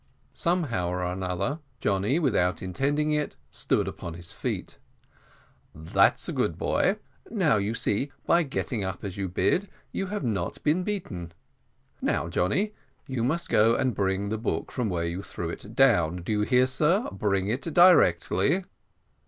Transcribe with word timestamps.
Somehow 0.33 0.89
or 0.89 1.03
another, 1.03 1.59
Johnny, 1.79 2.17
without 2.17 2.63
intending 2.63 3.11
it, 3.11 3.35
stood 3.51 3.87
upon 3.87 4.15
his 4.15 4.33
feet. 4.33 4.79
"That's 5.75 6.27
a 6.27 6.33
good 6.33 6.57
boy; 6.57 6.97
now 7.29 7.57
you 7.57 7.75
see, 7.75 8.11
by 8.25 8.41
getting 8.41 8.83
up 8.83 9.03
as 9.03 9.15
you 9.15 9.25
were 9.25 9.33
bid, 9.33 9.69
you 9.91 10.07
have 10.07 10.23
not 10.23 10.63
been 10.63 10.83
beaten. 10.83 11.33
Now, 12.01 12.29
Johnny, 12.29 12.73
you 13.05 13.23
must 13.23 13.49
go 13.49 13.75
and 13.75 13.93
bring 13.93 14.29
the 14.29 14.39
book 14.39 14.71
from 14.71 14.89
where 14.89 15.05
you 15.05 15.21
threw 15.21 15.51
it 15.51 15.75
down. 15.75 16.23
Do 16.23 16.31
you 16.31 16.41
hear, 16.41 16.65
sir? 16.65 17.07
bring 17.11 17.47
it 17.49 17.61
directly!" 17.61 18.63